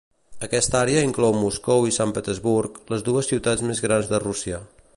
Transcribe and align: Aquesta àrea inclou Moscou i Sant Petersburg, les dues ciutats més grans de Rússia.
Aquesta 0.45 0.77
àrea 0.79 1.03
inclou 1.07 1.35
Moscou 1.41 1.85
i 1.89 1.93
Sant 1.97 2.13
Petersburg, 2.15 2.79
les 2.95 3.05
dues 3.11 3.29
ciutats 3.33 3.65
més 3.69 3.83
grans 3.87 4.11
de 4.15 4.21
Rússia. 4.25 4.63